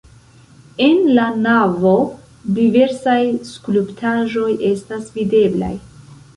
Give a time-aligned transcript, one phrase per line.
[0.85, 1.91] En la navo
[2.61, 3.21] diversaj
[3.53, 5.75] skulptaĵoj estas videblaj.